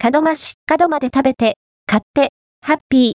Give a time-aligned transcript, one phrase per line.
[0.00, 2.28] 門真市、門まで食べて、買って、
[2.64, 3.12] ハッピー。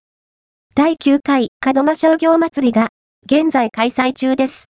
[0.76, 2.90] 第9回門真商業祭りが、
[3.26, 4.66] 現在開催中です。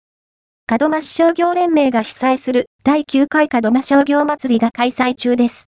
[0.80, 5.72] 門真市商業連盟が主催する第9回門真商業祭りが開催中です。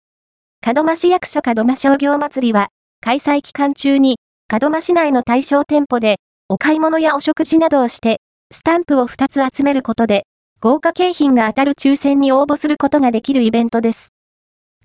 [0.64, 2.68] 門真市役所門真商業祭りは、
[3.02, 4.18] 開催期間中に、
[4.62, 6.18] 門真市内の対象店舗で、
[6.50, 8.22] お買い物やお食事などをして、
[8.54, 10.28] スタンプを2つ集めることで、
[10.62, 14.10] 豪華景品が当たる抽選に応募することができるイベントです。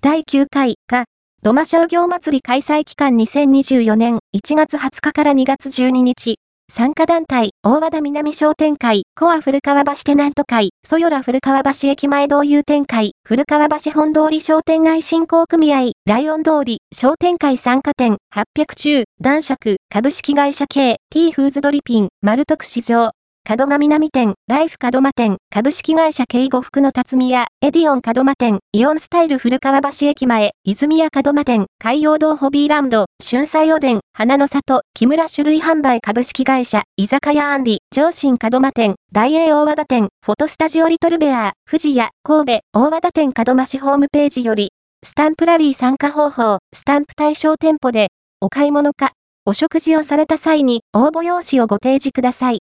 [0.01, 1.05] 第9回が、
[1.43, 6.37] 土間商業祭り開催期間2024年1月20日から2月12日、
[6.71, 23.11] 参加団体、大和田南商店会、コア古川橋テナント会、ソヨラ古川橋駅前道友店会、古川橋本通り商店街振興組合、ライオン通り、商店会参加店、800中、男爵、株式会社系、T フーズドリピン、丸徳市場、
[23.45, 44.71] 門間南店、ライフ門間店、株式会社敬語福の辰巳屋、エディオン門間店、イオンスタイル古川橋駅前、泉屋門間店、海洋堂ホビーランド、春菜おでん、花の里、木村種類販売株式会社、居酒屋アンリ、上新門間店、大英大和田店、フォトスタジオリトルベアー、富士屋、神戸、大和田店門真市ホームページより、
[45.05, 48.07] スタンプラリー参加方法、スタンプ対象店舗で、
[48.39, 49.11] お買い物か、
[49.45, 52.59] お食事をされた際に応募用紙をご提示ください。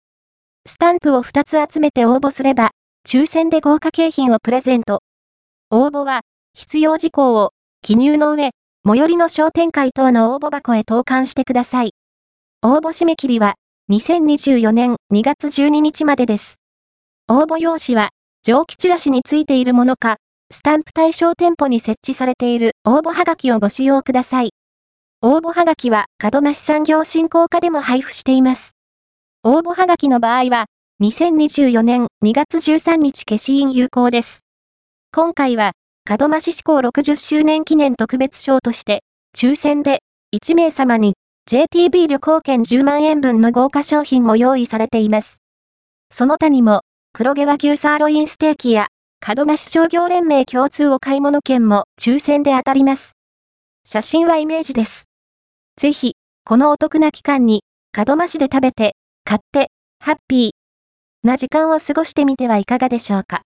[0.68, 2.72] スタンプを2つ集めて応募すれば、
[3.08, 5.02] 抽選で豪華景品をプレゼント。
[5.72, 6.22] 応募は、
[6.54, 7.52] 必要事項を、
[7.82, 8.52] 記入の上、
[8.86, 11.94] 最寄りの商店会等の応募箱へ投函してください。
[12.62, 13.56] 応募締め切りは、
[13.92, 16.58] 2024年2月12日までです。
[17.30, 18.10] 応募用紙は、
[18.44, 20.18] 蒸気チラシについているものか、
[20.52, 24.50] スタンプ対象店舗に設置されている応募はがきをご使用ください。
[25.22, 28.77] 応募はがきは、門真市産業振興課でも配布しています。
[29.50, 30.66] 応募はがきの場合は、
[31.02, 34.42] 2024年2月13日消印有効です。
[35.16, 35.72] 今回は、
[36.20, 39.04] 門真市施行60周年記念特別賞として、
[39.34, 40.00] 抽選で
[40.36, 41.14] 1名様に
[41.50, 45.38] JTB 旅行券10万円分の豪華商品も用意されています。
[46.14, 46.82] その他にも、
[47.14, 48.88] 黒毛和牛サーロインステーキや、
[49.26, 53.14] 門真市商業連盟共通お買い物券も抽選で当たります。
[53.86, 55.06] 写真はイメージです。
[55.80, 57.64] ぜひ、このお得な期間に、
[57.96, 58.98] 門真市で食べて、
[59.30, 63.36] 買って、ハッピーな時間を過ごしてみてはいかがでしょうか。